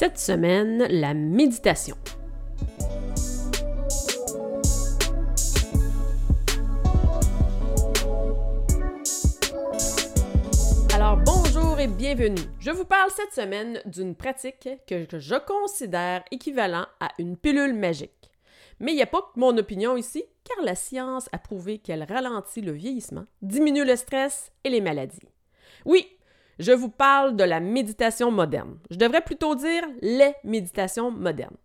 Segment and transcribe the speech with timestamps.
[0.00, 1.96] Cette semaine, la méditation.
[10.94, 12.36] Alors bonjour et bienvenue.
[12.60, 18.30] Je vous parle cette semaine d'une pratique que je considère équivalent à une pilule magique.
[18.78, 22.04] Mais il n'y a pas que mon opinion ici, car la science a prouvé qu'elle
[22.04, 25.18] ralentit le vieillissement, diminue le stress et les maladies.
[25.84, 26.17] Oui,
[26.58, 28.78] je vous parle de la méditation moderne.
[28.90, 31.56] Je devrais plutôt dire les méditations modernes.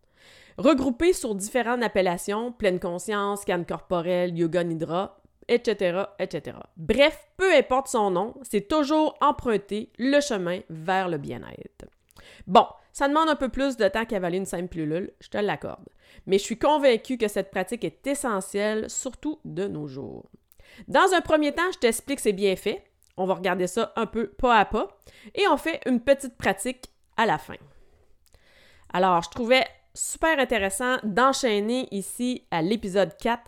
[0.58, 6.58] Regroupées sur différentes appellations, pleine conscience, scan corporel, yoga nidra, etc., etc.
[6.78, 11.86] Bref, peu importe son nom, c'est toujours emprunter le chemin vers le bien-être.
[12.46, 15.90] Bon, ça demande un peu plus de temps qu'avaler une simple pilule, je te l'accorde.
[16.28, 20.30] Mais je suis convaincue que cette pratique est essentielle, surtout de nos jours.
[20.88, 22.82] Dans un premier temps, je t'explique ses bienfaits,
[23.18, 24.88] on va regarder ça un peu pas à pas
[25.36, 27.56] et on fait une petite pratique à la fin.
[28.92, 33.42] Alors, je trouvais super intéressant d'enchaîner ici à l'épisode 4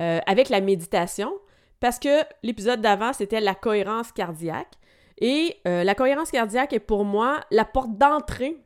[0.00, 1.32] euh, avec la méditation
[1.80, 4.72] parce que l'épisode d'avant, c'était la cohérence cardiaque.
[5.18, 8.56] Et euh, la cohérence cardiaque est pour moi la porte d'entrée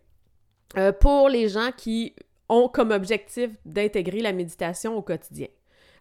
[0.76, 2.14] euh, pour les gens qui
[2.48, 5.48] ont comme objectif d'intégrer la méditation au quotidien.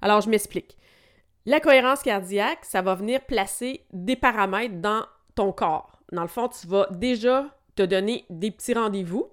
[0.01, 0.77] Alors, je m'explique.
[1.47, 5.97] La cohérence cardiaque, ça va venir placer des paramètres dans ton corps.
[6.11, 9.31] Dans le fond, tu vas déjà te donner des petits rendez-vous,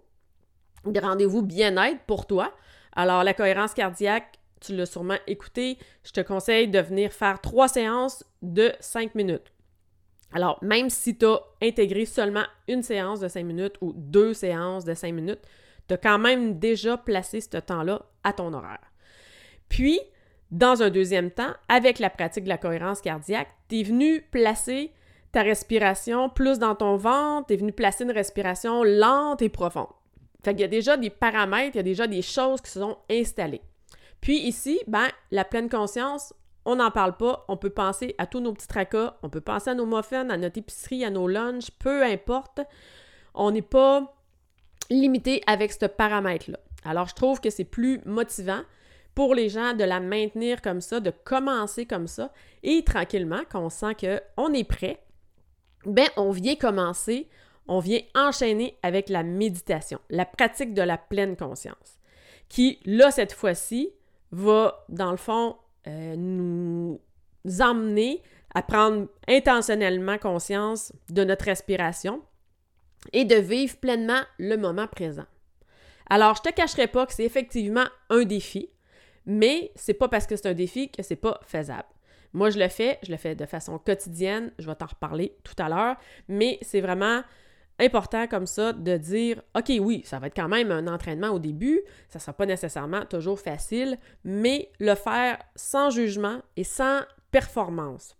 [0.86, 2.54] des rendez-vous bien-être pour toi.
[2.92, 7.66] Alors, la cohérence cardiaque, tu l'as sûrement écouté, je te conseille de venir faire trois
[7.66, 9.52] séances de cinq minutes.
[10.32, 14.84] Alors, même si tu as intégré seulement une séance de cinq minutes ou deux séances
[14.84, 15.42] de cinq minutes,
[15.88, 18.92] tu as quand même déjà placé ce temps-là à ton horaire.
[19.68, 19.98] Puis,
[20.54, 24.92] dans un deuxième temps, avec la pratique de la cohérence cardiaque, tu es venu placer
[25.32, 29.88] ta respiration plus dans ton ventre, tu es venu placer une respiration lente et profonde.
[30.44, 32.78] Fait qu'il y a déjà des paramètres, il y a déjà des choses qui se
[32.78, 33.62] sont installées.
[34.20, 36.32] Puis ici, ben, la pleine conscience,
[36.64, 39.70] on n'en parle pas, on peut penser à tous nos petits tracas, on peut penser
[39.70, 42.60] à nos muffins, à notre épicerie, à nos lunchs, peu importe.
[43.34, 44.14] On n'est pas
[44.88, 46.58] limité avec ce paramètre-là.
[46.84, 48.60] Alors, je trouve que c'est plus motivant
[49.14, 52.32] pour les gens de la maintenir comme ça, de commencer comme ça,
[52.62, 55.00] et tranquillement, quand on sent qu'on est prêt,
[55.86, 57.28] ben on vient commencer,
[57.68, 61.98] on vient enchaîner avec la méditation, la pratique de la pleine conscience,
[62.48, 63.90] qui, là, cette fois-ci,
[64.32, 67.00] va, dans le fond, euh, nous
[67.60, 68.22] emmener
[68.54, 72.22] à prendre intentionnellement conscience de notre respiration
[73.12, 75.26] et de vivre pleinement le moment présent.
[76.08, 78.70] Alors, je te cacherai pas que c'est effectivement un défi,
[79.26, 81.88] mais c'est pas parce que c'est un défi que c'est pas faisable.
[82.32, 85.54] Moi, je le fais, je le fais de façon quotidienne, je vais t'en reparler tout
[85.58, 85.96] à l'heure,
[86.28, 87.22] mais c'est vraiment
[87.78, 91.38] important comme ça de dire OK, oui, ça va être quand même un entraînement au
[91.38, 98.16] début, ça sera pas nécessairement toujours facile, mais le faire sans jugement et sans performance.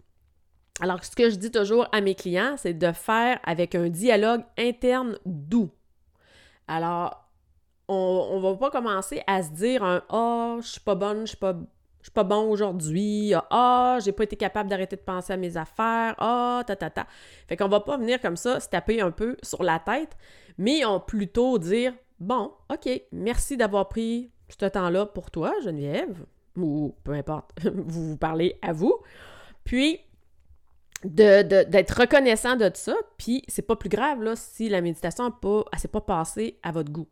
[0.80, 4.42] Alors, ce que je dis toujours à mes clients, c'est de faire avec un dialogue
[4.58, 5.70] interne doux.
[6.66, 7.23] Alors,
[7.88, 11.28] on, ne va pas commencer à se dire un Ah, je suis pas bonne, je
[11.28, 11.54] suis pas,
[12.02, 16.14] suis pas bon aujourd'hui, ah, j'ai pas été capable d'arrêter de penser à mes affaires,
[16.18, 17.06] ah, ta ta ta.
[17.48, 20.16] Fait qu'on va pas venir comme ça se taper un peu sur la tête,
[20.58, 26.24] mais on plutôt dire Bon, OK, merci d'avoir pris ce temps-là pour toi, Geneviève,
[26.56, 28.94] ou peu importe, vous vous parlez à vous.
[29.64, 29.98] Puis,
[31.04, 36.00] d'être reconnaissant de ça, puis c'est pas plus grave si la méditation ne s'est pas
[36.00, 37.08] passée à votre goût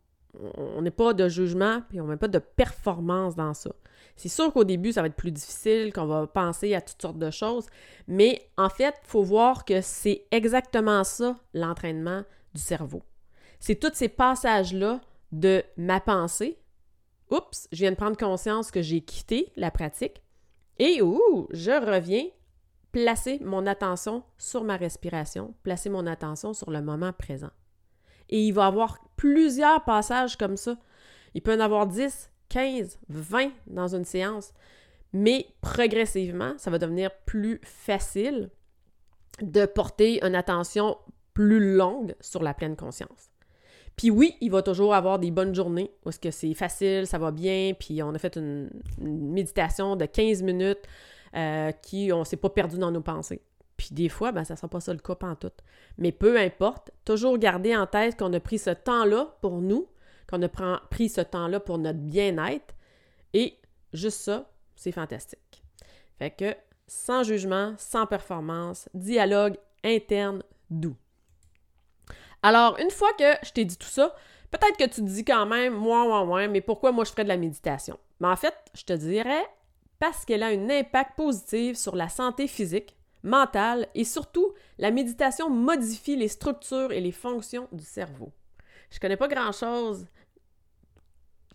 [0.57, 3.71] on n'est pas de jugement, puis on met pas de performance dans ça.
[4.15, 7.17] C'est sûr qu'au début, ça va être plus difficile, qu'on va penser à toutes sortes
[7.17, 7.67] de choses,
[8.07, 13.03] mais en fait, il faut voir que c'est exactement ça, l'entraînement du cerveau.
[13.59, 15.01] C'est tous ces passages-là
[15.31, 16.59] de ma pensée.
[17.31, 20.21] Oups, je viens de prendre conscience que j'ai quitté la pratique.
[20.79, 22.25] Et ouh, je reviens
[22.91, 27.49] placer mon attention sur ma respiration, placer mon attention sur le moment présent.
[28.29, 30.75] Et il va y avoir plusieurs passages comme ça.
[31.33, 34.51] Il peut en avoir 10, 15, 20 dans une séance.
[35.13, 38.49] Mais progressivement, ça va devenir plus facile
[39.41, 40.97] de porter une attention
[41.33, 43.29] plus longue sur la pleine conscience.
[43.95, 47.31] Puis oui, il va toujours avoir des bonnes journées où que c'est facile, ça va
[47.31, 50.83] bien, puis on a fait une, méditation de 15 minutes
[51.33, 53.41] euh, qui, on s'est pas perdu dans nos pensées.
[53.83, 55.51] Puis des fois, ben, ça ne sera pas ça le cas en tout.
[55.97, 59.89] Mais peu importe, toujours garder en tête qu'on a pris ce temps-là pour nous,
[60.29, 60.47] qu'on a
[60.89, 62.73] pris ce temps-là pour notre bien-être,
[63.33, 63.57] et
[63.91, 65.63] juste ça, c'est fantastique.
[66.17, 66.55] Fait que
[66.87, 70.95] sans jugement, sans performance, dialogue interne doux.
[72.41, 74.15] Alors, une fois que je t'ai dit tout ça,
[74.49, 77.23] peut-être que tu te dis quand même, moi, moi, moi, mais pourquoi moi je ferais
[77.23, 77.99] de la méditation?
[78.21, 79.45] Mais en fait, je te dirais
[79.99, 85.49] parce qu'elle a un impact positif sur la santé physique, mentale et surtout, la méditation
[85.49, 88.31] modifie les structures et les fonctions du cerveau.
[88.91, 90.05] Je connais pas grand-chose,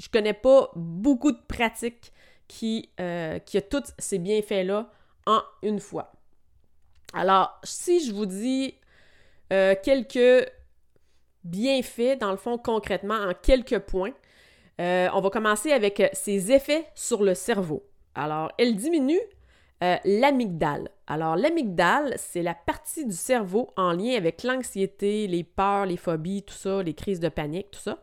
[0.01, 2.13] je connais pas beaucoup de pratiques
[2.47, 4.91] qui, euh, qui a tous ces bienfaits-là
[5.27, 6.13] en une fois.
[7.13, 8.75] Alors, si je vous dis
[9.53, 10.51] euh, quelques
[11.45, 14.13] bienfaits, dans le fond, concrètement, en quelques points,
[14.81, 17.85] euh, on va commencer avec ses effets sur le cerveau.
[18.15, 19.21] Alors, elle diminue
[19.81, 20.91] l'amygdale.
[21.07, 26.43] Alors, l'amygdale, c'est la partie du cerveau en lien avec l'anxiété, les peurs, les phobies,
[26.43, 28.03] tout ça, les crises de panique, tout ça.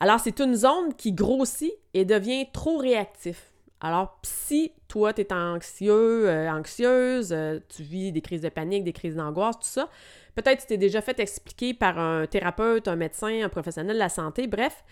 [0.00, 3.52] Alors, c'est une zone qui grossit et devient trop réactif.
[3.82, 8.84] Alors, si toi, tu es anxieux, euh, anxieuse, euh, tu vis des crises de panique,
[8.84, 9.88] des crises d'angoisse, tout ça,
[10.34, 14.10] peut-être tu t'es déjà fait expliquer par un thérapeute, un médecin, un professionnel de la
[14.10, 14.84] santé, bref,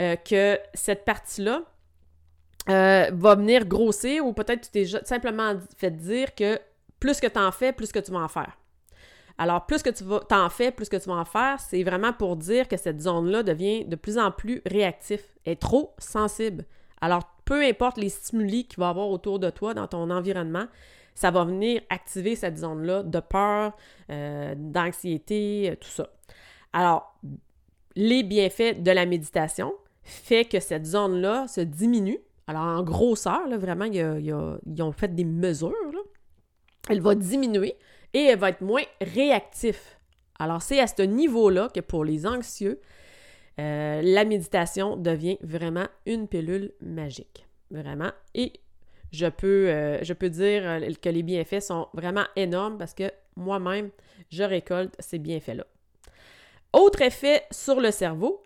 [0.00, 1.62] euh, que cette partie-là
[2.66, 6.58] va venir grossir ou peut-être tu t'es simplement fait dire que
[7.00, 8.56] plus que tu en fais, plus que tu vas en faire.
[9.38, 12.12] Alors, plus que tu vas, t'en fais, plus que tu vas en faire, c'est vraiment
[12.12, 16.64] pour dire que cette zone-là devient de plus en plus réactif, est trop sensible.
[17.00, 20.66] Alors, peu importe les stimuli qu'il va y avoir autour de toi dans ton environnement,
[21.14, 23.72] ça va venir activer cette zone-là de peur,
[24.10, 26.08] euh, d'anxiété, euh, tout ça.
[26.72, 27.18] Alors,
[27.96, 32.18] les bienfaits de la méditation fait que cette zone-là se diminue.
[32.46, 35.74] Alors, en grosseur, là, vraiment, ils ont fait des mesures.
[36.88, 37.76] Elle va diminuer
[38.12, 39.98] et elle va être moins réactif.
[40.38, 42.80] Alors, c'est à ce niveau-là que pour les anxieux,
[43.60, 47.46] euh, la méditation devient vraiment une pilule magique.
[47.70, 48.10] Vraiment.
[48.34, 48.52] Et
[49.12, 53.10] je peux, euh, je peux dire euh, que les bienfaits sont vraiment énormes parce que
[53.36, 53.90] moi-même,
[54.30, 55.66] je récolte ces bienfaits-là.
[56.72, 58.42] Autre effet sur le cerveau,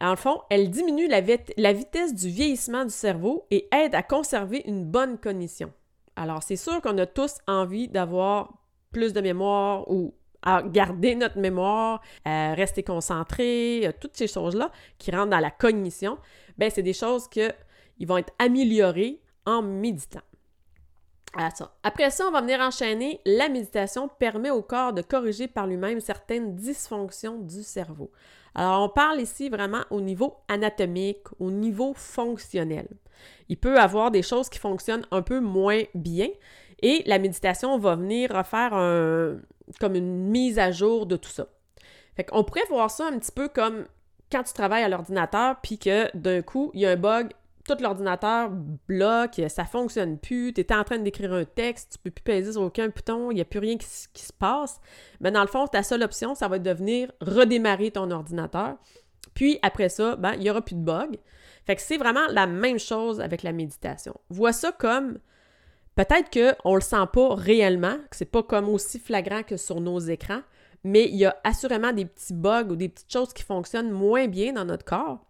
[0.00, 4.84] en fond, elle diminue la, vitesse du vieillissement du cerveau et aide à conserver une
[4.84, 5.72] bonne cognition.
[6.16, 8.52] Alors, c'est sûr qu'on a tous envie d'avoir
[8.92, 14.70] plus de mémoire ou à garder notre mémoire, à rester concentré, euh, toutes ces choses-là
[14.98, 16.18] qui rentrent dans la cognition,
[16.56, 17.42] ben c'est des choses qui
[18.06, 20.22] vont être améliorées en méditant.
[21.82, 23.20] Après ça, on va venir enchaîner.
[23.24, 28.10] La méditation permet au corps de corriger par lui-même certaines dysfonctions du cerveau.
[28.54, 32.88] Alors, on parle ici vraiment au niveau anatomique, au niveau fonctionnel.
[33.48, 36.28] Il peut avoir des choses qui fonctionnent un peu moins bien
[36.82, 38.70] et la méditation va venir refaire
[39.78, 41.46] comme une mise à jour de tout ça.
[42.16, 43.86] Fait qu'on pourrait voir ça un petit peu comme
[44.32, 47.30] quand tu travailles à l'ordinateur, puis que d'un coup, il y a un bug,
[47.66, 48.50] tout l'ordinateur
[48.88, 52.52] bloque, ça fonctionne plus, tu es en train d'écrire un texte, tu peux plus peser
[52.52, 54.80] sur aucun bouton, il n'y a plus rien qui, se passe.
[55.20, 58.76] Mais dans le fond, ta seule option, ça va être de venir redémarrer ton ordinateur.
[59.34, 61.18] Puis après ça, ben, il n'y aura plus de bug.
[61.78, 64.14] C'est vraiment la même chose avec la méditation.
[64.28, 65.18] Vois ça comme
[65.96, 69.80] Peut-être qu'on ne le sent pas réellement, que c'est pas comme aussi flagrant que sur
[69.80, 70.40] nos écrans,
[70.82, 74.26] mais il y a assurément des petits bugs ou des petites choses qui fonctionnent moins
[74.26, 75.26] bien dans notre corps.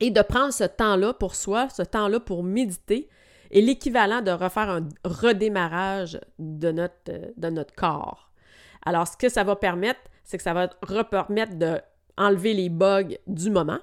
[0.00, 3.08] Et de prendre ce temps-là pour soi, ce temps-là pour méditer,
[3.50, 8.30] est l'équivalent de refaire un redémarrage de notre, de notre corps.
[8.84, 10.68] Alors, ce que ça va permettre, c'est que ça va
[11.04, 13.78] permettre d'enlever les bugs du moment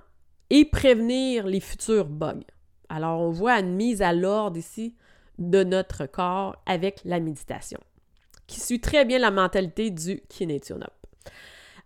[0.50, 2.46] et prévenir les futurs bugs.
[2.90, 4.96] Alors, on voit une mise à l'ordre ici
[5.38, 7.80] de notre corps avec la méditation,
[8.48, 10.94] qui suit très bien la mentalité du Kinetionop.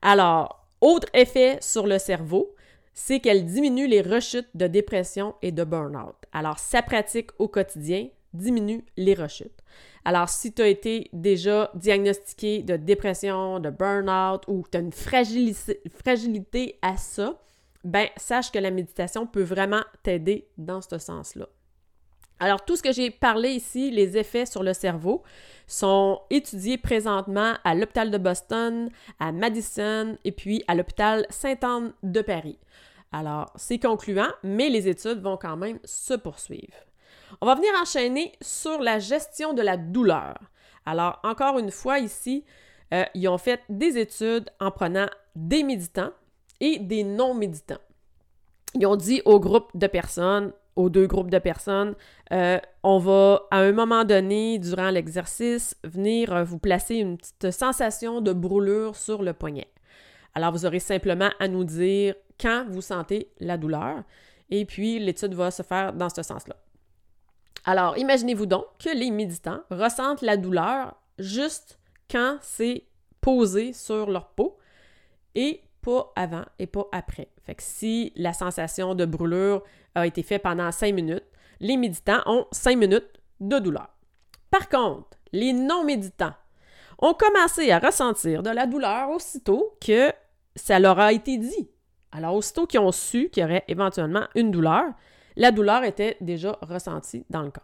[0.01, 2.53] Alors, autre effet sur le cerveau,
[2.93, 6.15] c'est qu'elle diminue les rechutes de dépression et de burn-out.
[6.33, 9.59] Alors, sa pratique au quotidien diminue les rechutes.
[10.05, 14.91] Alors, si tu as été déjà diagnostiqué de dépression, de burn-out ou tu as une
[14.91, 17.39] fragilité à ça,
[17.83, 21.47] ben sache que la méditation peut vraiment t'aider dans ce sens-là.
[22.39, 25.23] Alors, tout ce que j'ai parlé ici, les effets sur le cerveau,
[25.67, 32.21] sont étudiés présentement à l'hôpital de Boston, à Madison et puis à l'hôpital Sainte-Anne de
[32.21, 32.57] Paris.
[33.11, 36.73] Alors, c'est concluant, mais les études vont quand même se poursuivre.
[37.41, 40.35] On va venir enchaîner sur la gestion de la douleur.
[40.85, 42.45] Alors, encore une fois, ici,
[42.93, 46.11] euh, ils ont fait des études en prenant des méditants
[46.59, 47.81] et des non-méditants.
[48.75, 51.95] Ils ont dit au groupe de personnes, aux deux groupes de personnes,
[52.31, 57.51] euh, on va à un moment donné, durant l'exercice, venir euh, vous placer une petite
[57.51, 59.67] sensation de brûlure sur le poignet.
[60.35, 64.03] Alors, vous aurez simplement à nous dire quand vous sentez la douleur,
[64.49, 66.55] et puis l'étude va se faire dans ce sens-là.
[67.65, 71.77] Alors, imaginez-vous donc que les méditants ressentent la douleur juste
[72.09, 72.85] quand c'est
[73.21, 74.57] posé sur leur peau
[75.35, 77.29] et pas avant et pas après.
[77.43, 79.63] Fait si la sensation de brûlure
[79.95, 81.25] a été faite pendant 5 minutes,
[81.59, 83.89] les méditants ont 5 minutes de douleur.
[84.51, 86.33] Par contre, les non-méditants
[86.99, 90.11] ont commencé à ressentir de la douleur aussitôt que
[90.55, 91.69] ça leur a été dit.
[92.11, 94.85] Alors, aussitôt qu'ils ont su qu'il y aurait éventuellement une douleur,
[95.35, 97.63] la douleur était déjà ressentie dans le corps.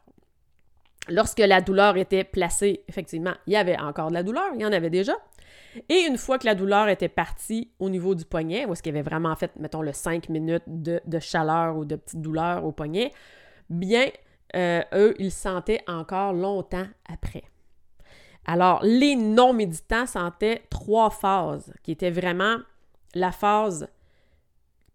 [1.10, 4.66] Lorsque la douleur était placée, effectivement, il y avait encore de la douleur, il y
[4.66, 5.14] en avait déjà.
[5.90, 8.94] Et une fois que la douleur était partie au niveau du poignet, où est-ce qu'il
[8.94, 13.12] avait vraiment fait, mettons, le 5 minutes de, chaleur ou de petite douleur au poignet,
[13.70, 14.08] bien,
[14.56, 17.44] euh, eux, ils sentaient encore longtemps après.
[18.46, 22.58] Alors, les non-méditants sentaient trois phases, qui étaient vraiment
[23.14, 23.88] la phase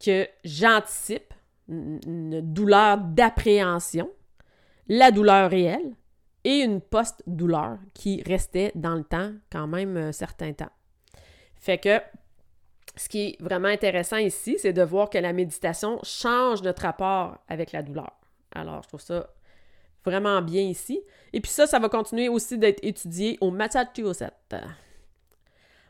[0.05, 1.35] que j'anticipe,
[1.69, 4.11] une douleur d'appréhension,
[4.89, 5.95] la douleur réelle
[6.45, 10.71] et une post-douleur qui restait dans le temps quand même un certain temps.
[11.57, 12.01] Fait que
[12.97, 17.39] ce qui est vraiment intéressant ici, c'est de voir que la méditation change notre rapport
[17.49, 18.13] avec la douleur.
[18.55, 19.29] Alors, je trouve ça
[20.05, 21.01] vraiment bien ici.
[21.33, 24.57] Et puis ça, ça va continuer aussi d'être étudié au Massachusetts.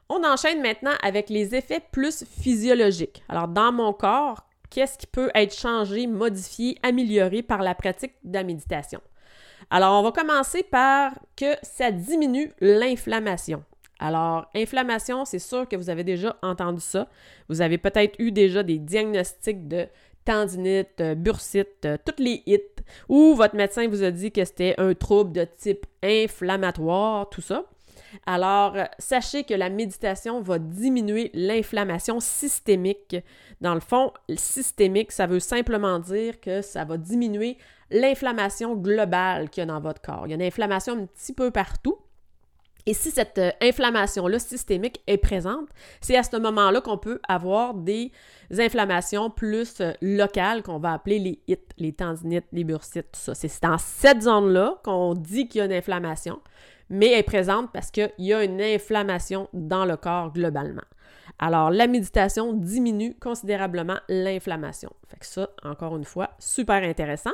[0.09, 3.23] On enchaîne maintenant avec les effets plus physiologiques.
[3.29, 8.35] Alors, dans mon corps, qu'est-ce qui peut être changé, modifié, amélioré par la pratique de
[8.35, 9.01] la méditation?
[9.71, 13.63] Alors, on va commencer par que ça diminue l'inflammation.
[14.01, 17.07] Alors, inflammation, c'est sûr que vous avez déjà entendu ça.
[17.49, 19.87] Vous avez peut-être eu déjà des diagnostics de
[20.25, 22.61] tendinite, euh, bursite, euh, toutes les hits,
[23.09, 27.65] ou votre médecin vous a dit que c'était un trouble de type inflammatoire, tout ça.
[28.27, 33.17] Alors, sachez que la méditation va diminuer l'inflammation systémique.
[33.61, 37.57] Dans le fond, systémique, ça veut simplement dire que ça va diminuer
[37.91, 40.23] l'inflammation globale qu'il y a dans votre corps.
[40.27, 41.99] Il y a une inflammation un petit peu partout.
[42.87, 45.69] Et si cette euh, inflammation-là systémique est présente,
[46.01, 48.11] c'est à ce moment-là qu'on peut avoir des
[48.59, 53.35] inflammations plus euh, locales qu'on va appeler les hits, les tendinites, les bursites, tout ça.
[53.35, 56.41] C'est dans cette zone-là qu'on dit qu'il y a une inflammation
[56.91, 60.83] mais elle est présente parce qu'il y a une inflammation dans le corps globalement.
[61.43, 64.93] Alors, la méditation diminue considérablement l'inflammation.
[65.09, 67.33] Fait que ça, encore une fois, super intéressant.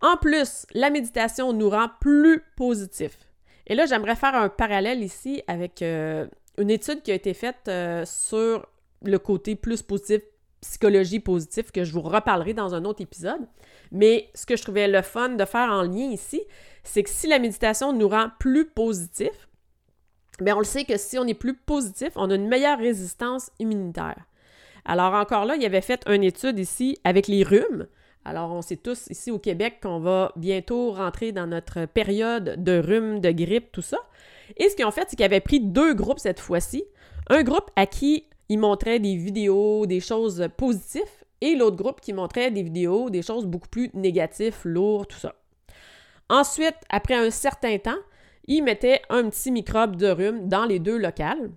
[0.00, 3.18] En plus, la méditation nous rend plus positifs.
[3.66, 7.68] Et là, j'aimerais faire un parallèle ici avec euh, une étude qui a été faite
[7.68, 8.66] euh, sur
[9.02, 10.22] le côté plus positif,
[10.62, 13.46] psychologie positive, que je vous reparlerai dans un autre épisode.
[13.92, 16.40] Mais ce que je trouvais le fun de faire en lien ici,
[16.84, 19.49] c'est que si la méditation nous rend plus positifs,
[20.44, 23.50] bien on le sait que si on est plus positif, on a une meilleure résistance
[23.58, 24.16] immunitaire.
[24.84, 27.86] Alors encore là, il avait fait une étude ici avec les rhumes.
[28.24, 32.78] Alors on sait tous ici au Québec qu'on va bientôt rentrer dans notre période de
[32.78, 33.98] rhume, de grippe, tout ça.
[34.56, 36.84] Et ce qu'ils ont fait, c'est qu'ils avaient pris deux groupes cette fois-ci.
[37.28, 41.02] Un groupe à qui ils montraient des vidéos, des choses positives,
[41.40, 45.34] et l'autre groupe qui montrait des vidéos, des choses beaucoup plus négatives, lourdes, tout ça.
[46.28, 47.98] Ensuite, après un certain temps,
[48.50, 51.50] ils mettaient un petit microbe de rhume dans les deux locales.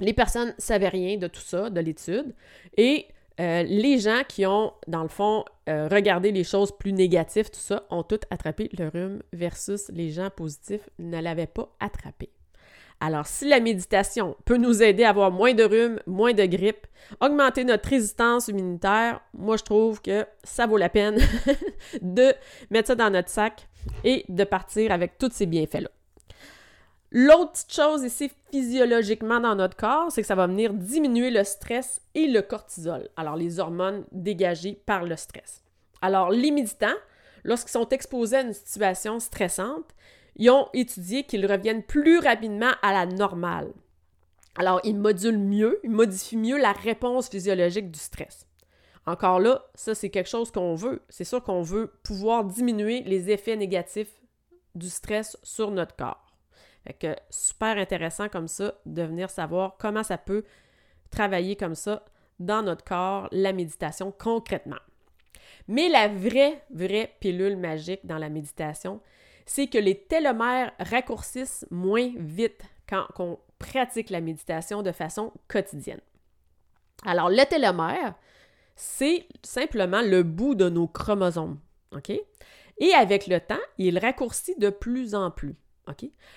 [0.00, 2.34] Les personnes ne savaient rien de tout ça, de l'étude,
[2.78, 3.06] et
[3.38, 7.60] euh, les gens qui ont, dans le fond, euh, regardé les choses plus négatives, tout
[7.60, 12.30] ça, ont tous attrapé le rhume versus les gens positifs ne l'avaient pas attrapé.
[12.98, 16.86] Alors, si la méditation peut nous aider à avoir moins de rhume, moins de grippe,
[17.20, 21.18] augmenter notre résistance immunitaire, moi je trouve que ça vaut la peine
[22.00, 22.32] de
[22.70, 23.68] mettre ça dans notre sac
[24.02, 25.90] et de partir avec tous ces bienfaits-là.
[27.18, 31.44] L'autre petite chose ici physiologiquement dans notre corps, c'est que ça va venir diminuer le
[31.44, 35.62] stress et le cortisol, alors les hormones dégagées par le stress.
[36.02, 36.98] Alors les méditants,
[37.42, 39.94] lorsqu'ils sont exposés à une situation stressante,
[40.36, 43.72] ils ont étudié qu'ils reviennent plus rapidement à la normale.
[44.56, 48.46] Alors, ils modulent mieux, ils modifient mieux la réponse physiologique du stress.
[49.06, 51.00] Encore là, ça, c'est quelque chose qu'on veut.
[51.08, 54.20] C'est sûr qu'on veut pouvoir diminuer les effets négatifs
[54.74, 56.25] du stress sur notre corps.
[56.86, 60.44] Fait que super intéressant comme ça de venir savoir comment ça peut
[61.10, 62.04] travailler comme ça
[62.38, 64.76] dans notre corps, la méditation concrètement.
[65.68, 69.00] Mais la vraie, vraie pilule magique dans la méditation,
[69.46, 76.00] c'est que les télomères raccourcissent moins vite quand on pratique la méditation de façon quotidienne.
[77.04, 78.14] Alors, le télomère,
[78.76, 81.58] c'est simplement le bout de nos chromosomes.
[81.92, 82.10] OK?
[82.78, 85.56] Et avec le temps, il raccourcit de plus en plus.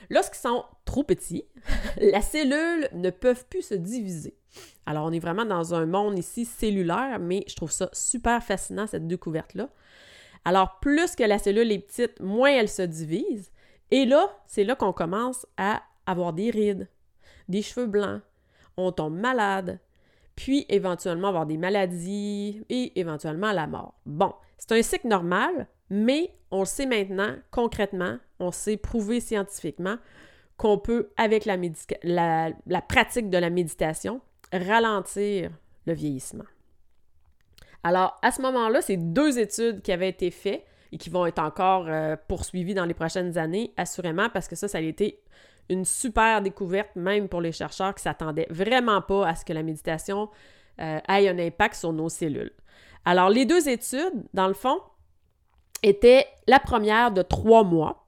[0.10, 1.46] Lorsqu'ils sont trop petits,
[2.02, 4.36] la cellule ne peuvent plus se diviser.
[4.86, 8.88] Alors, on est vraiment dans un monde ici cellulaire, mais je trouve ça super fascinant,
[8.88, 9.70] cette découverte-là.
[10.46, 13.52] Alors, plus que la cellule est petite, moins elle se divise.
[13.92, 16.88] Et là, c'est là qu'on commence à avoir des rides,
[17.48, 18.22] des cheveux blancs,
[18.78, 19.80] on tombe malade,
[20.36, 24.00] puis éventuellement avoir des maladies et éventuellement la mort.
[24.06, 29.98] Bon, c'est un cycle normal, mais on le sait maintenant, concrètement, on sait prouver scientifiquement
[30.58, 35.52] qu'on peut, avec la, pratique de la méditation, ralentir
[35.86, 36.44] le vieillissement.
[37.84, 41.40] Alors, à ce moment-là, c'est deux études qui avaient été faites et qui vont être
[41.40, 45.22] encore euh, poursuivies dans les prochaines années, assurément, parce que ça, ça a été
[45.70, 49.64] une super découverte, même pour les chercheurs qui s'attendaient vraiment pas à ce que la
[49.64, 50.30] méditation
[50.82, 52.52] euh, ait un impact sur nos cellules.
[53.06, 54.80] Alors, les deux études, dans le fond,
[55.84, 58.06] étaient la première de trois mois.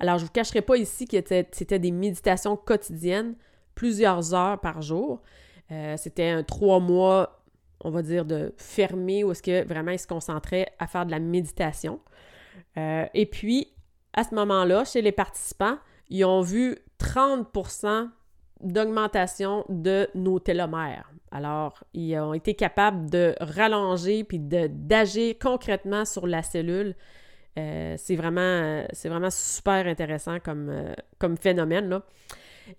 [0.00, 1.16] Alors, je ne vous cacherai pas ici que
[1.52, 3.34] c'était des méditations quotidiennes,
[3.74, 5.22] plusieurs heures par jour.
[5.70, 7.42] Euh, c'était un trois mois,
[7.80, 11.10] on va dire, de fermé, où est-ce que vraiment ils se concentraient à faire de
[11.10, 12.00] la méditation.
[12.76, 13.72] Euh, et puis,
[14.12, 15.78] à ce moment-là, chez les participants,
[16.08, 18.08] ils ont vu 30%
[18.60, 21.12] d'augmentation de nos télomères.
[21.30, 26.96] Alors, ils ont été capables de rallonger puis d'agir concrètement sur la cellule.
[27.58, 32.00] Euh, c'est vraiment, super intéressant comme, euh, phénomène.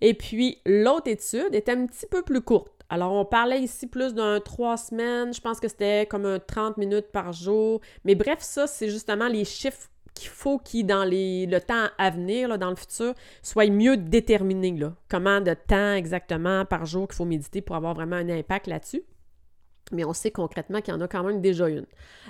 [0.00, 2.72] Et puis, l'autre étude est un petit peu plus courte.
[2.88, 5.32] Alors, on parlait ici plus d'un trois semaines.
[5.34, 7.80] Je pense que c'était comme un 30 minutes par jour.
[8.04, 12.58] Mais bref, ça, c'est justement les chiffres qu'il faut qu'il, dans le temps à venir,
[12.58, 14.72] dans le futur, soit mieux déterminé.
[14.72, 14.94] Là.
[15.08, 19.02] Comment de temps exactement par jour qu'il faut méditer pour avoir vraiment un impact là-dessus.
[19.90, 21.86] Mais on sait concrètement qu'il y en a quand même déjà une.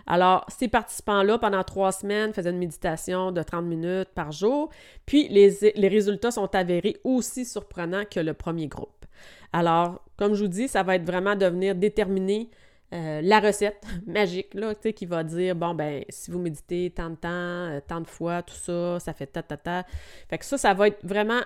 [0.07, 4.71] Alors, ces participants-là, pendant trois semaines, faisaient une méditation de 30 minutes par jour.
[5.07, 9.05] Puis, les, les résultats sont avérés aussi surprenants que le premier groupe.
[9.53, 12.51] Alors, comme je vous dis, ça va être vraiment de venir déterminer
[12.93, 16.91] euh, la recette magique, là, tu sais, qui va dire, bon, ben, si vous méditez
[16.91, 19.87] tant de temps, euh, tant de fois, tout ça, ça fait ta, ta, ta.
[20.29, 21.41] Fait que ça, ça va être vraiment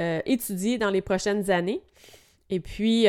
[0.00, 1.82] euh, étudié dans les prochaines années.
[2.50, 3.06] Et puis,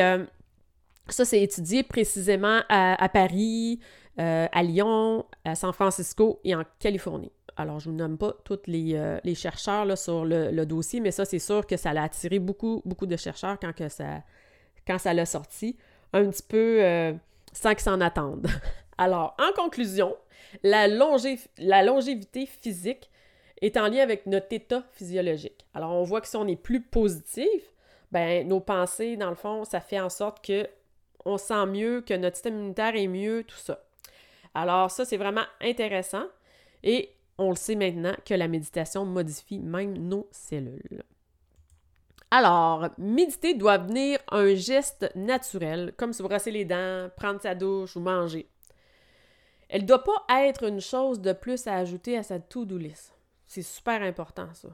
[1.08, 3.80] ça, c'est étudié précisément à, Paris,
[4.16, 7.32] à Lyon, à San Francisco et en Californie.
[7.56, 11.10] Alors, je ne vous nomme pas tous les, les chercheurs là, sur le, dossier, mais
[11.10, 14.22] ça, c'est sûr que ça a attiré beaucoup, beaucoup de chercheurs quand, que ça,
[14.86, 15.76] quand ça l'a sorti.
[16.12, 17.14] Un petit peu
[17.52, 18.46] sans qu'ils s'en attendent.
[18.98, 20.16] Alors, en conclusion,
[20.62, 23.10] la, la longévité physique
[23.60, 25.66] est en lien avec notre état physiologique.
[25.74, 27.72] Alors, on voit que si on est plus positif,
[28.12, 30.68] ben nos pensées, dans le fond, ça fait en sorte que
[31.24, 33.84] on sent mieux, que notre système immunitaire est mieux, tout ça.
[34.54, 36.24] Alors, ça, c'est vraiment intéressant.
[36.82, 41.02] Et on le sait maintenant que la méditation modifie même nos cellules.
[42.30, 47.96] Alors, méditer doit venir un geste naturel, comme se brosser les dents, prendre sa douche
[47.96, 48.48] ou manger.
[49.68, 53.14] Elle ne doit pas être une chose de plus à ajouter à sa to-do list.
[53.46, 54.68] C'est super important, ça.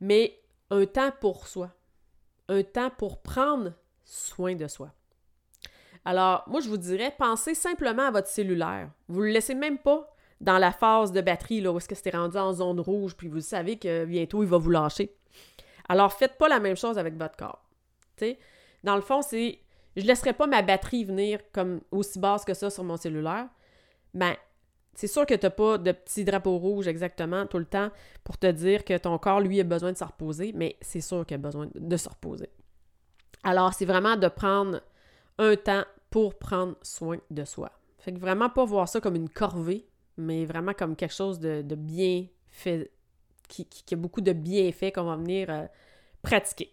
[0.00, 0.38] Mais
[0.70, 1.70] un temps pour soi.
[2.48, 3.72] Un temps pour prendre
[4.04, 4.92] soin de soi.
[6.04, 8.90] Alors, moi, je vous dirais, pensez simplement à votre cellulaire.
[9.08, 12.16] Vous le laissez même pas dans la phase de batterie, là, où est-ce que c'était
[12.16, 15.14] rendu en zone rouge, puis vous savez que bientôt, il va vous lâcher.
[15.88, 17.64] Alors, faites pas la même chose avec votre corps.
[18.84, 19.58] Dans le fond, c'est.
[19.96, 23.48] Je laisserai pas ma batterie venir comme aussi basse que ça sur mon cellulaire.
[24.14, 24.36] Mais ben,
[24.94, 27.90] c'est sûr que tu n'as pas de petit drapeau rouge exactement tout le temps
[28.22, 31.26] pour te dire que ton corps, lui, a besoin de se reposer, mais c'est sûr
[31.26, 32.48] qu'il a besoin de se reposer.
[33.42, 34.80] Alors, c'est vraiment de prendre
[35.38, 37.70] un temps pour prendre soin de soi.
[37.98, 41.62] Fait que vraiment pas voir ça comme une corvée, mais vraiment comme quelque chose de,
[41.74, 42.90] bien fait,
[43.48, 45.66] qui, a beaucoup de bienfaits qu'on va venir euh,
[46.22, 46.72] pratiquer.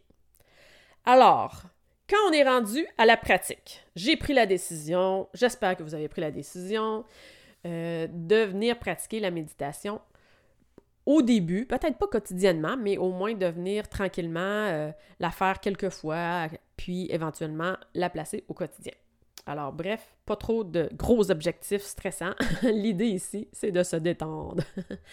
[1.06, 1.64] Alors,
[2.10, 6.08] quand on est rendu à la pratique, j'ai pris la décision, j'espère que vous avez
[6.08, 7.06] pris la décision
[7.66, 10.02] euh, de venir pratiquer la méditation
[11.06, 15.90] au début, peut-être pas quotidiennement, mais au moins de venir tranquillement euh, la faire quelques
[15.90, 18.94] fois, puis éventuellement la placer au quotidien.
[19.46, 22.34] Alors bref, pas trop de gros objectifs stressants.
[22.64, 24.64] L'idée ici, c'est de se détendre.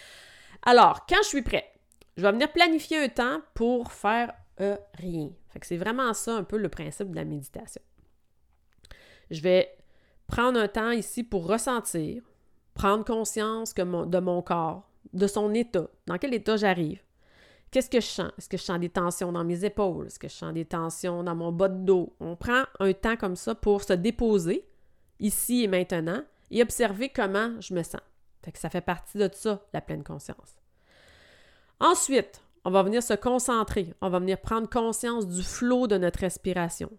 [0.63, 1.69] Alors, quand je suis prêt,
[2.17, 5.29] je vais venir planifier un temps pour faire euh, rien.
[5.61, 7.81] C'est vraiment ça un peu le principe de la méditation.
[9.29, 9.69] Je vais
[10.27, 12.23] prendre un temps ici pour ressentir,
[12.73, 17.03] prendre conscience de mon corps, de son état, dans quel état j'arrive,
[17.73, 18.31] Qu'est-ce que je sens?
[18.37, 20.05] Est-ce que je sens des tensions dans mes épaules?
[20.05, 22.15] Est-ce que je sens des tensions dans mon bas de dos?
[22.19, 24.63] On prend un temps comme ça pour se déposer
[25.19, 28.01] ici et maintenant et observer comment je me sens.
[28.43, 30.55] Fait que ça fait partie de ça, la pleine conscience.
[31.79, 36.19] Ensuite, on va venir se concentrer, on va venir prendre conscience du flot de notre
[36.19, 36.91] respiration,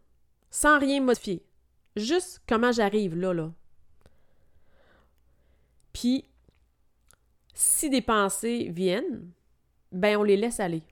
[0.51, 1.47] sans rien modifier.
[1.95, 3.53] Juste comment j'arrive là, là.
[5.93, 6.29] Puis,
[7.55, 9.31] si des pensées viennent,
[9.93, 10.83] ben on les laisse aller.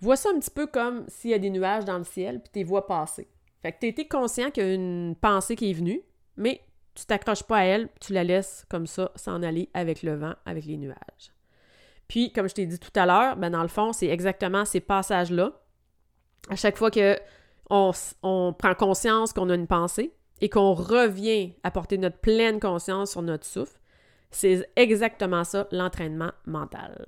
[0.00, 2.50] Vois ça un petit peu comme s'il y a des nuages dans le ciel, puis
[2.52, 3.28] tu les vois passer.
[3.62, 6.02] Fait que tu été conscient qu'il y a une pensée qui est venue,
[6.36, 6.60] mais
[6.94, 10.34] tu t'accroches pas à elle, tu la laisses comme ça s'en aller avec le vent,
[10.44, 11.32] avec les nuages.
[12.08, 14.80] Puis, comme je t'ai dit tout à l'heure, ben dans le fond, c'est exactement ces
[14.80, 15.52] passages-là.
[16.50, 17.16] À chaque fois que
[17.70, 22.60] on, on prend conscience qu'on a une pensée et qu'on revient à porter notre pleine
[22.60, 23.78] conscience sur notre souffle,
[24.32, 27.04] c'est exactement ça, l'entraînement mental.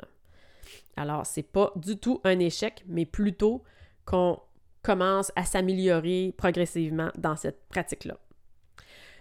[0.96, 3.64] Alors, c'est pas du tout un échec, mais plutôt
[4.04, 4.38] qu'on
[4.82, 8.16] commence à s'améliorer progressivement dans cette pratique-là.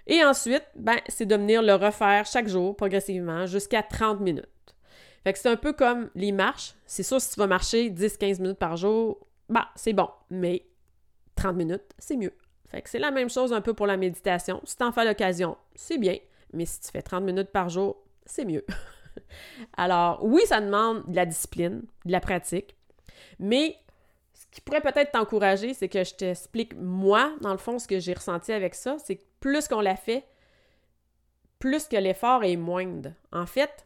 [0.06, 4.46] Et ensuite, ben, c'est de venir le refaire chaque jour progressivement jusqu'à 30 minutes.
[5.24, 6.74] Fait que c'est un peu comme les marches.
[6.86, 10.10] C'est sûr, si tu vas marcher 10-15 minutes par jour, bah, c'est bon.
[10.30, 10.66] Mais
[11.36, 12.34] 30 minutes, c'est mieux.
[12.70, 14.60] Fait que c'est la même chose un peu pour la méditation.
[14.66, 16.18] Si tu en fais l'occasion, c'est bien.
[16.54, 18.66] Mais si tu fais 30 minutes par jour, c'est mieux.
[19.78, 22.76] Alors, oui, ça demande de la discipline, de la pratique,
[23.40, 23.78] mais
[24.34, 28.00] ce qui pourrait peut-être t'encourager, c'est que je t'explique, moi, dans le fond, ce que
[28.00, 30.26] j'ai ressenti avec ça, c'est que plus qu'on l'a fait,
[31.60, 33.14] plus que l'effort est moindre.
[33.32, 33.86] En fait,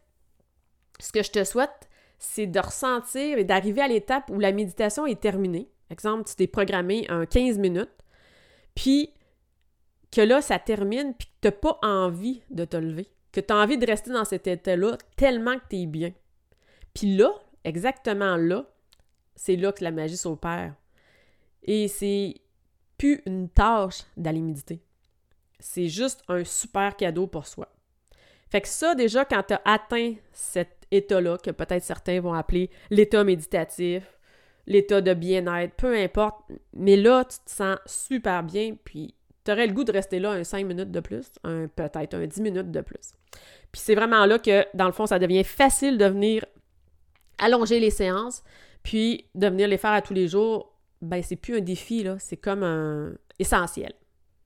[0.99, 5.06] ce que je te souhaite, c'est de ressentir et d'arriver à l'étape où la méditation
[5.06, 5.69] est terminée.
[5.89, 7.89] Exemple, tu t'es programmé un 15 minutes,
[8.75, 9.13] puis
[10.17, 13.53] que là, ça termine, puis que tu n'as pas envie de te lever que tu
[13.53, 16.12] as envie de rester dans cet état-là tellement que tu es bien.
[16.95, 17.32] Puis là,
[17.63, 18.65] exactement là,
[19.36, 20.73] c'est là que la magie s'opère.
[21.62, 22.34] Et c'est
[22.97, 24.82] plus une tâche d'aller méditer.
[25.60, 27.67] C'est juste un super cadeau pour soi.
[28.49, 32.71] Fait que ça, déjà, quand tu as atteint cet état-là, que peut-être certains vont appeler
[32.89, 34.17] l'état méditatif,
[34.65, 36.41] l'état de bien-être, peu importe,
[36.73, 39.13] mais là, tu te sens super bien, puis
[39.47, 42.27] tu aurais le goût de rester là un 5 minutes de plus, un peut-être un
[42.27, 43.13] 10 minutes de plus.
[43.71, 46.45] Puis c'est vraiment là que, dans le fond, ça devient facile de venir
[47.38, 48.43] allonger les séances,
[48.83, 50.73] puis de venir les faire à tous les jours.
[51.01, 53.93] Ben, c'est plus un défi, là, c'est comme un essentiel.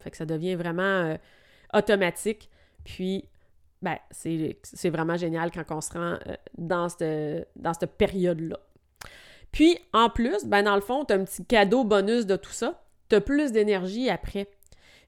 [0.01, 1.15] Fait que ça devient vraiment euh,
[1.73, 2.51] automatique.
[2.83, 3.25] Puis,
[3.81, 8.59] ben, c'est vraiment génial quand on se rend euh, dans cette, dans cette période-là.
[9.51, 12.51] Puis, en plus, ben, dans le fond, tu as un petit cadeau bonus de tout
[12.51, 12.83] ça.
[13.09, 14.47] Tu as plus d'énergie après.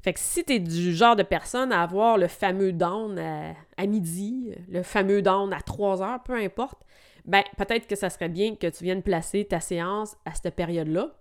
[0.04, 3.18] Fait que si tu es du genre de personne à avoir le fameux down
[3.78, 6.82] à, midi, le fameux down à 3 heures, peu importe,
[7.24, 11.16] ben peut-être que ça serait bien que tu viennes placer ta séance à cette période-là.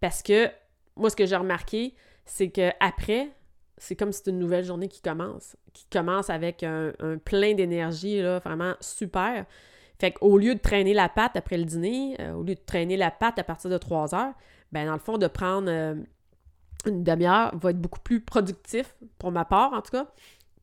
[0.00, 0.50] Parce que
[0.96, 3.28] moi, ce que j'ai remarqué, c'est que après,
[3.78, 6.92] c'est comme si c'était une nouvelle journée qui commence, qui commence avec un,
[7.24, 9.46] plein d'énergie, là, vraiment super.
[10.00, 12.96] Fait qu'au lieu de traîner la patte après le dîner, euh, au lieu de traîner
[12.96, 14.34] la patte à partir de 3 heures,
[14.72, 15.94] ben dans le fond, de prendre euh,
[16.88, 20.06] une demi-heure va être beaucoup plus productif, pour ma part en tout cas,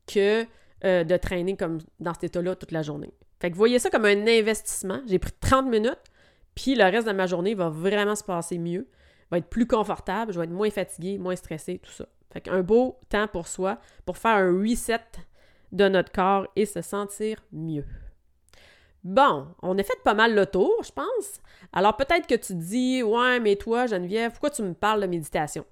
[0.06, 0.46] que
[0.84, 3.12] euh, de traîner comme dans cet état-là toute la journée.
[3.40, 5.00] Fait que voyez ça comme un investissement.
[5.06, 6.02] J'ai pris 30 minutes,
[6.54, 8.88] puis le reste de ma journée va vraiment se passer mieux,
[9.30, 12.06] va être plus confortable, je vais être moins fatigué, moins stressé, tout ça.
[12.32, 15.00] Fait qu'un beau temps pour soi, pour faire un reset
[15.72, 17.84] de notre corps et se sentir mieux.
[19.04, 21.40] Bon, on a fait pas mal le tour, je pense.
[21.72, 25.06] Alors peut-être que tu te dis, ouais, mais toi, Geneviève, pourquoi tu me parles de
[25.06, 25.66] méditation?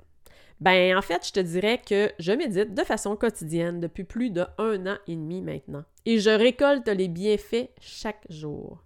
[0.63, 4.45] Ben, en fait, je te dirais que je médite de façon quotidienne depuis plus de
[4.59, 5.83] un an et demi maintenant.
[6.07, 8.85] Et je récolte les bienfaits chaque jour.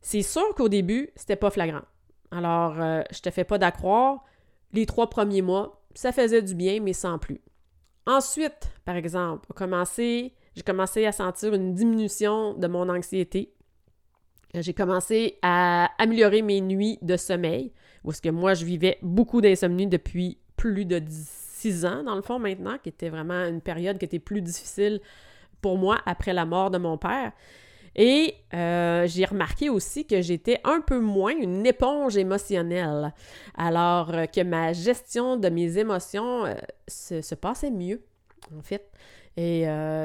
[0.00, 1.82] C'est sûr qu'au début, c'était pas flagrant.
[2.30, 4.24] Alors, euh, je te fais pas d'accroire.
[4.72, 7.40] Les trois premiers mois, ça faisait du bien, mais sans plus.
[8.06, 13.52] Ensuite, par exemple, j'ai commencé à sentir une diminution de mon anxiété.
[14.54, 17.72] J'ai commencé à améliorer mes nuits de sommeil,
[18.04, 22.38] parce que moi, je vivais beaucoup d'insomnie depuis plus de six ans, dans le fond,
[22.38, 25.00] maintenant, qui était vraiment une période qui était plus difficile
[25.60, 27.32] pour moi après la mort de mon père.
[27.96, 33.14] Et euh, j'ai remarqué aussi que j'étais un peu moins une éponge émotionnelle,
[33.56, 36.54] alors euh, que ma gestion de mes émotions euh,
[36.88, 38.02] se, passait mieux,
[38.56, 38.90] en fait.
[39.36, 39.64] Et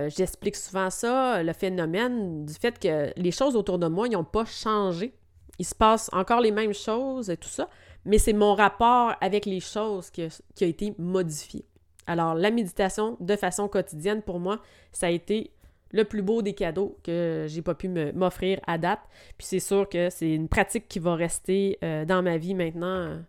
[0.10, 4.46] j'explique souvent ça, le phénomène du fait que les choses autour de moi n'ont pas
[4.46, 5.14] changé.
[5.60, 7.70] Il se passe encore les mêmes choses et tout ça,
[8.06, 11.66] mais c'est mon rapport avec les choses qui a, été modifié.
[12.08, 15.52] Alors, la méditation de façon quotidienne, pour moi, ça a été
[15.92, 19.00] le plus beau des cadeaux que j'ai pas pu m'offrir à date.
[19.38, 23.20] Puis c'est sûr que c'est une pratique qui va rester euh, dans ma vie maintenant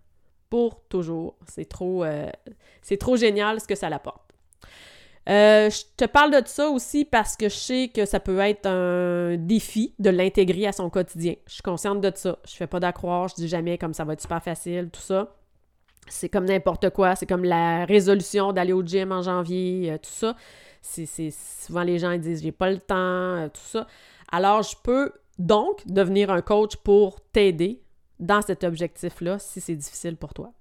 [0.50, 1.36] pour toujours.
[1.46, 2.30] C'est trop, euh,
[2.82, 4.30] c'est trop génial ce que ça l'apporte.
[5.30, 8.66] Euh, je te parle de ça aussi parce que je sais que ça peut être
[8.66, 11.34] un défi de l'intégrer à son quotidien.
[11.46, 12.38] Je suis consciente de ça.
[12.46, 15.36] Je fais pas d'accroire, je dis jamais comme ça va être super facile, tout ça.
[16.08, 17.14] C'est comme n'importe quoi.
[17.14, 20.34] C'est comme la résolution d'aller au gym en janvier, tout ça
[20.82, 23.86] c'est souvent les gens disent j'ai pas le temps, euh, tout ça.
[24.30, 27.82] Alors je peux donc devenir un coach pour t'aider
[28.18, 30.52] dans cet objectif-là si c'est difficile pour toi.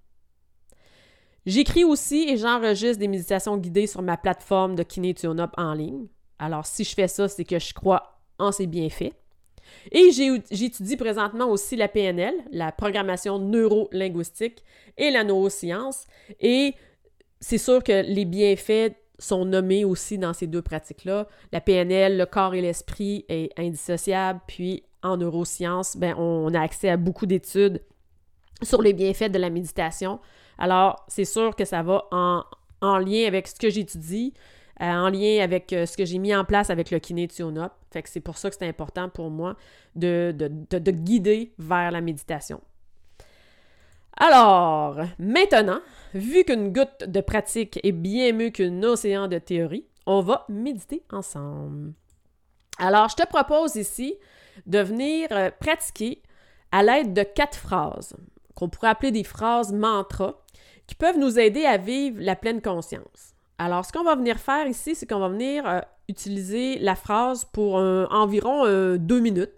[1.45, 6.07] J'écris aussi et j'enregistre des méditations guidées sur ma plateforme de Kiné Up en ligne.
[6.37, 9.13] Alors si je fais ça, c'est que je crois en ces bienfaits.
[9.91, 14.63] Et j'étudie présentement aussi la PNL, la programmation neuro-linguistique
[14.97, 16.05] et la neuroscience.
[16.39, 16.73] Et
[17.39, 21.27] c'est sûr que les bienfaits sont nommés aussi dans ces deux pratiques-là.
[21.51, 26.89] La PNL, le corps et l'esprit est indissociable, puis en neurosciences, ben, on a accès
[26.89, 27.81] à beaucoup d'études
[28.61, 30.19] sur les bienfaits de la méditation.
[30.59, 32.43] Alors, c'est sûr que ça va en,
[32.99, 34.33] lien avec ce que j'étudie,
[34.81, 37.27] euh, en lien avec euh, ce que j'ai mis en place avec le kiné.
[37.91, 39.55] Fait que c'est pour ça que c'est important pour moi
[39.95, 42.61] de, de guider vers la méditation.
[44.21, 45.79] Alors, maintenant,
[46.13, 51.03] vu qu'une goutte de pratique est bien mieux qu'un océan de théorie, on va méditer
[51.11, 51.93] ensemble.
[52.79, 54.15] Alors, je te propose ici
[54.65, 56.21] de venir euh, pratiquer
[56.71, 58.15] à l'aide de quatre phrases,
[58.55, 60.38] qu'on pourrait appeler des phrases mantra,
[60.89, 63.35] qui peuvent nous aider à vivre la pleine conscience.
[63.59, 67.45] Alors, ce qu'on va venir faire ici, c'est qu'on va venir euh, utiliser la phrase
[67.45, 68.65] pour environ
[68.97, 69.53] deux minutes.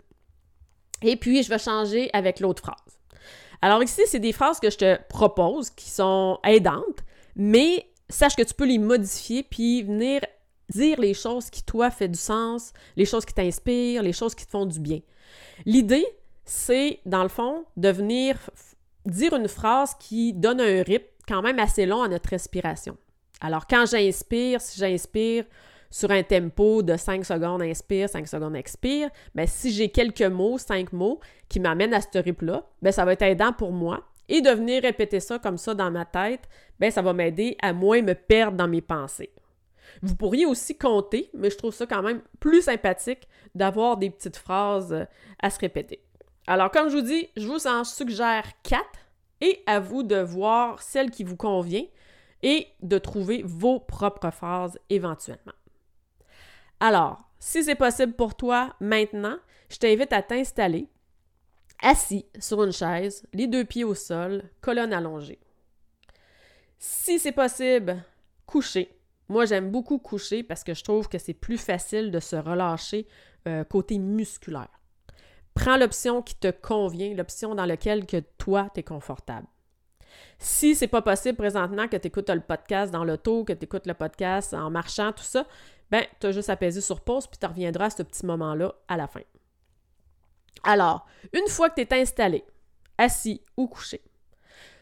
[1.01, 2.99] Et puis, je vais changer avec l'autre phrase.
[3.61, 7.03] Alors ici, c'est des phrases que je te propose qui sont aidantes,
[7.35, 10.21] mais sache que tu peux les modifier puis venir
[10.69, 14.45] dire les choses qui, toi, fait du sens, les choses qui t'inspirent, les choses qui
[14.45, 14.99] te font du bien.
[15.65, 16.05] L'idée,
[16.43, 18.37] c'est, dans le fond, de venir
[19.05, 22.97] dire une phrase qui donne un rythme quand même assez long à notre respiration.
[23.39, 25.45] Alors, quand j'inspire, si j'inspire
[25.89, 30.57] sur un tempo de 5 secondes inspire, 5 secondes expire, ben, si j'ai quelques mots,
[30.57, 34.03] 5 mots, qui m'amènent à ce rythme-là, ben, ça va être aidant pour moi.
[34.27, 36.47] Et de venir répéter ça comme ça dans ma tête,
[36.79, 39.31] ben, ça va m'aider à moins me perdre dans mes pensées.
[40.01, 44.37] Vous pourriez aussi compter, mais je trouve ça quand même plus sympathique d'avoir des petites
[44.37, 45.07] phrases
[45.41, 46.01] à se répéter.
[46.47, 48.99] Alors, comme je vous dis, je vous en suggère quatre
[49.41, 51.85] et à vous de voir celle qui vous convient
[52.43, 55.53] et de trouver vos propres phrases éventuellement.
[56.79, 59.37] Alors, si c'est possible pour toi maintenant,
[59.69, 60.87] je t'invite à t'installer
[61.81, 65.39] assis sur une chaise, les deux pieds au sol, colonne allongée.
[66.77, 68.03] Si c'est possible,
[68.45, 68.95] coucher.
[69.29, 73.07] Moi, j'aime beaucoup coucher parce que je trouve que c'est plus facile de se relâcher
[73.47, 74.80] euh, côté musculaire.
[75.53, 79.47] Prends l'option qui te convient, l'option dans laquelle que toi, tu es confortable.
[80.39, 83.85] Si c'est pas possible présentement que tu écoutes le podcast dans l'auto, que tu écoutes
[83.85, 85.45] le podcast en marchant, tout ça,
[85.89, 88.97] ben, tu as juste à sur pause, puis tu reviendras à ce petit moment-là à
[88.97, 89.21] la fin.
[90.63, 92.43] Alors, une fois que tu es installé,
[92.97, 94.01] assis ou couché,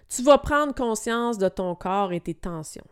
[0.08, 2.88] tu vas prendre conscience de ton corps et tes tensions.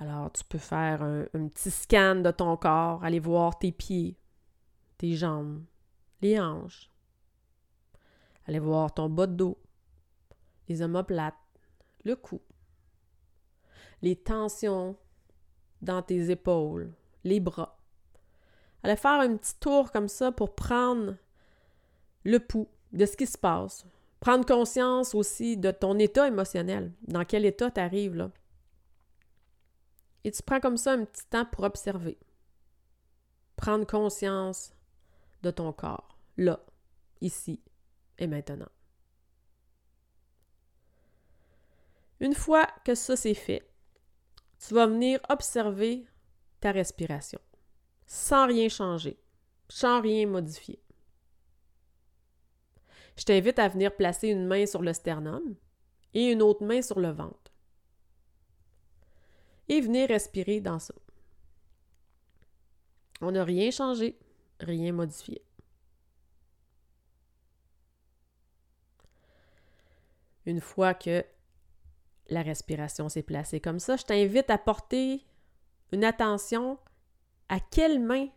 [0.00, 4.16] Alors, tu peux faire un, petit scan de ton corps, aller voir tes pieds,
[4.98, 5.64] tes jambes,
[6.20, 6.90] les hanches.
[8.46, 9.58] Aller voir ton bas de dos,
[10.68, 11.34] les omoplates,
[12.04, 12.40] le cou,
[14.02, 14.96] les tensions
[15.80, 16.92] dans tes épaules,
[17.24, 17.78] les bras.
[18.82, 21.16] Allez faire un petit tour comme ça pour prendre
[22.24, 23.84] le pouls de ce qui se passe.
[24.20, 28.30] Prendre conscience aussi de ton état émotionnel, dans quel état tu arrives là?
[30.24, 32.18] Et tu prends comme ça un petit temps pour observer.
[33.56, 34.72] Prendre conscience
[35.42, 36.60] de ton corps, là,
[37.20, 37.60] ici
[38.18, 38.68] et maintenant.
[42.20, 43.70] Une fois que ça c'est fait,
[44.58, 46.04] tu vas venir observer
[46.60, 47.40] ta respiration
[48.08, 49.18] sans rien changer,
[49.68, 50.82] sans rien modifier.
[53.16, 55.54] Je t'invite à venir placer une main sur le sternum
[56.14, 57.52] et une autre main sur le ventre.
[59.68, 60.94] Et venir respirer dans ça.
[63.20, 64.18] On n'a rien changé,
[64.60, 65.42] rien modifié.
[70.46, 71.24] Une fois que
[72.30, 75.24] la respiration s'est placée comme ça, je t'invite à porter
[75.92, 76.78] une attention
[77.48, 78.28] à quelle main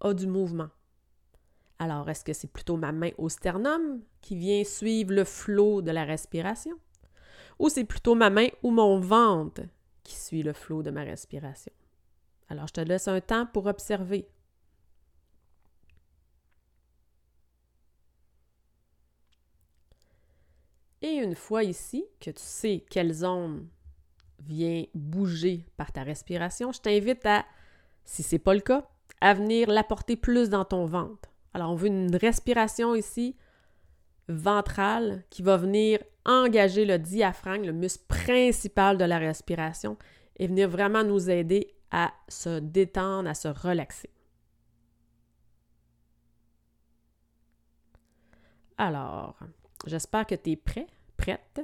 [0.00, 0.68] a du mouvement.
[1.78, 5.90] Alors, est-ce que c'est plutôt ma main au sternum qui vient suivre le flot de
[5.90, 6.78] la respiration?
[7.58, 9.62] Ou c'est plutôt ma main ou mon ventre
[10.02, 11.72] qui suit le flot de ma respiration?
[12.48, 14.28] Alors, je te laisse un temps pour observer.
[21.02, 23.66] Et une fois ici que tu sais quelle zone
[24.40, 27.44] vient bouger par ta respiration, je t'invite à,
[28.04, 28.88] si ce n'est pas le cas,
[29.20, 31.30] à venir l'apporter plus dans ton ventre.
[31.52, 33.36] Alors, on veut une respiration ici
[34.28, 39.96] ventrale qui va venir engager le diaphragme, le muscle principal de la respiration,
[40.36, 44.10] et venir vraiment nous aider à se détendre, à se relaxer.
[48.78, 49.38] Alors,
[49.86, 51.60] j'espère que tu es prêt, prête.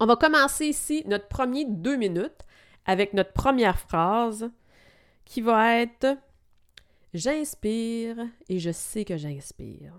[0.00, 2.42] On va commencer ici notre premier deux minutes
[2.86, 4.50] avec notre première phrase
[5.24, 6.16] qui va être
[7.14, 8.16] J'inspire
[8.48, 9.92] et je sais que j'inspire.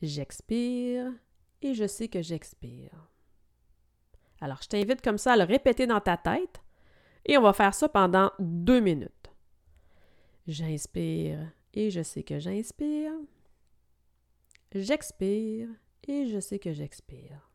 [0.00, 1.12] J'expire
[1.62, 3.08] et je sais que j'expire.
[4.40, 6.60] Alors, je t'invite comme ça à le répéter dans ta tête
[7.24, 9.30] et on va faire ça pendant deux minutes.
[10.48, 13.11] J'inspire et je sais que j'inspire.
[14.74, 15.68] J'expire
[16.08, 17.50] et je sais que j'expire.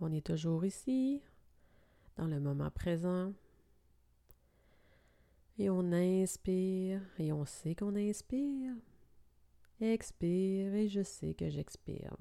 [0.00, 1.20] On est toujours ici,
[2.16, 3.34] dans le moment présent.
[5.60, 8.72] Et on inspire et on sait qu'on inspire.
[9.78, 12.16] Expire et je sais que j'expire.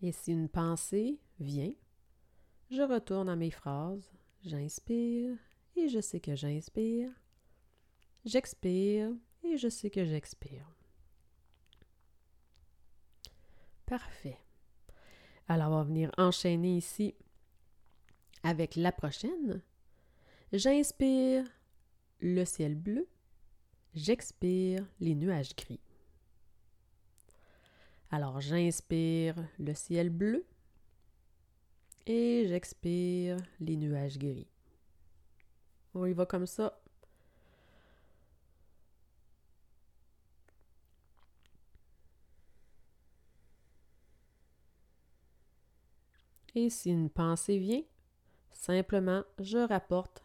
[0.00, 1.74] Et si une pensée vient,
[2.70, 4.12] je retourne à mes phrases.
[4.44, 5.36] J'inspire
[5.74, 7.10] et je sais que j'inspire.
[8.24, 10.70] J'expire et je sais que j'expire.
[13.86, 14.38] Parfait.
[15.48, 17.14] Alors, on va venir enchaîner ici
[18.42, 19.62] avec la prochaine.
[20.52, 21.44] J'inspire
[22.20, 23.08] le ciel bleu.
[23.94, 25.80] J'expire les nuages gris.
[28.10, 30.44] Alors, j'inspire le ciel bleu
[32.06, 34.46] et j'expire les nuages gris.
[35.94, 36.78] On y va comme ça
[46.60, 47.84] Et si une pensée vient,
[48.50, 50.24] simplement je rapporte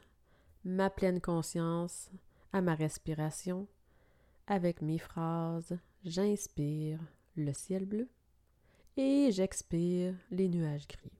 [0.64, 2.10] ma pleine conscience
[2.52, 3.68] à ma respiration
[4.48, 7.00] avec mes phrases J'inspire
[7.36, 8.10] le ciel bleu
[8.98, 11.12] et j'expire les nuages gris.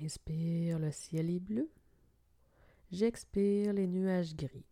[0.00, 1.70] J'inspire le ciel est bleu,
[2.90, 4.71] j'expire les nuages gris.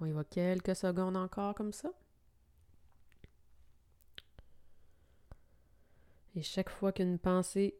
[0.00, 1.90] On y va quelques secondes encore comme ça.
[6.34, 7.76] Et chaque fois qu'une pensée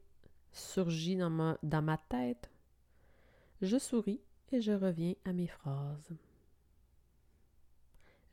[0.53, 2.51] surgit dans ma, dans ma tête,
[3.63, 6.11] je souris et je reviens à mes phrases.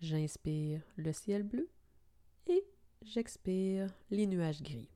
[0.01, 1.69] J'inspire le ciel bleu
[2.47, 2.63] et
[3.03, 4.89] j'expire les nuages gris.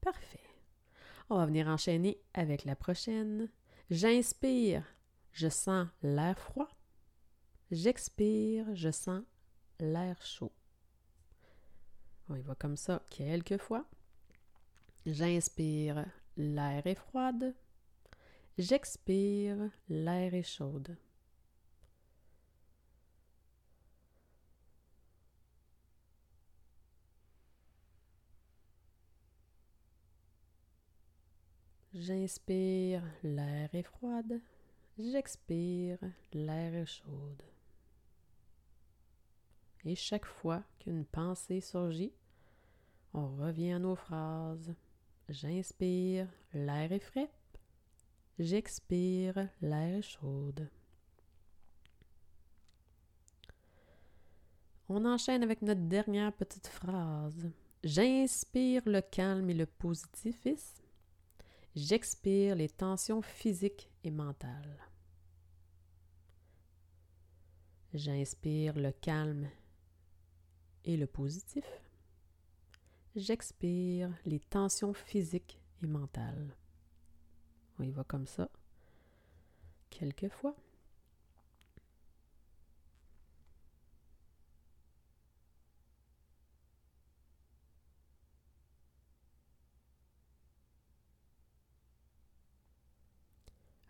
[0.00, 0.38] Parfait.
[1.30, 3.48] On va venir enchaîner avec la prochaine.
[3.90, 4.84] J'inspire
[5.38, 6.68] je sens l'air froid.
[7.70, 9.22] J'expire, je sens
[9.78, 10.52] l'air chaud.
[12.28, 13.84] On y va comme ça quelques fois.
[15.06, 16.04] J'inspire,
[16.36, 17.54] l'air est froide.
[18.58, 20.96] J'expire, l'air est chaude.
[31.94, 34.40] J'inspire, l'air est froide.
[35.00, 35.98] J'expire,
[36.32, 37.42] l'air est chaude.
[39.84, 42.12] Et chaque fois qu'une pensée surgit,
[43.14, 44.74] on revient à nos phrases.
[45.28, 47.30] J'inspire, l'air est frais.
[48.40, 50.68] J'expire, l'air est chaude.
[54.88, 57.48] On enchaîne avec notre dernière petite phrase.
[57.84, 60.82] J'inspire le calme et le positifisme.
[61.76, 64.87] J'expire les tensions physiques et mentales.
[67.94, 69.48] J'inspire le calme
[70.84, 71.64] et le positif.
[73.16, 76.54] J'expire les tensions physiques et mentales.
[77.78, 78.50] On y va comme ça.
[79.88, 80.54] Quelques fois.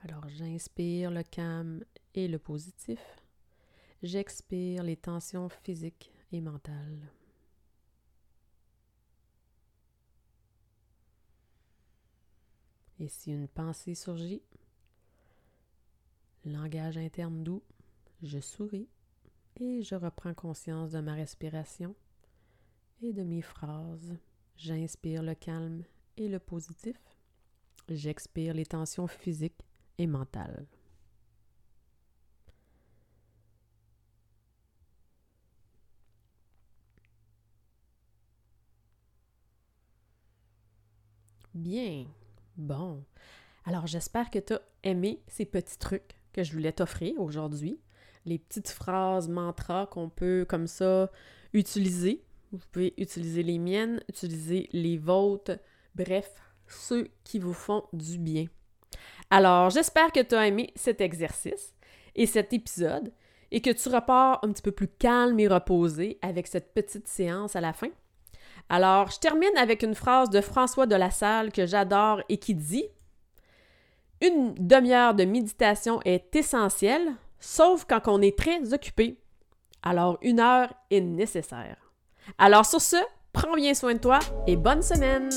[0.03, 1.85] Alors j'inspire le calme
[2.15, 3.01] et le positif.
[4.03, 7.11] J'expire les tensions physiques et mentales.
[13.01, 14.43] Et si une pensée surgit,
[16.45, 17.63] langage interne doux,
[18.23, 18.89] je souris
[19.57, 21.97] et je reprends conscience de ma respiration
[23.03, 24.17] et de mes phrases.
[24.57, 25.83] J'inspire le calme
[26.17, 26.97] et le positif.
[27.89, 29.65] J'expire les tensions physiques
[29.99, 30.67] et mentales.
[41.59, 42.07] Bien.
[42.57, 43.03] Bon.
[43.65, 47.81] Alors j'espère que tu as aimé ces petits trucs que je voulais t'offrir aujourd'hui.
[48.27, 51.11] Les petites phrases, mantras qu'on peut comme ça
[51.53, 52.23] utiliser.
[52.53, 55.59] Vous pouvez utiliser les miennes, utiliser les vôtres.
[55.97, 56.33] Bref,
[56.69, 58.47] ceux qui vous font du bien.
[59.29, 61.75] Alors, j'espère que tu as aimé cet exercice
[62.15, 63.13] et cet épisode
[63.51, 67.57] et que tu repars un petit peu plus calme et reposé avec cette petite séance
[67.57, 67.91] à la fin.
[68.69, 72.55] Alors, je termine avec une phrase de François de la Salle que j'adore et qui
[72.55, 72.85] dit
[74.21, 79.19] Une demi-heure de méditation est essentielle, sauf quand on est très occupé.
[79.83, 81.77] Alors, une heure est nécessaire.
[82.37, 82.97] Alors, sur ce,
[83.33, 85.31] prends bien soin de toi et bonne semaine!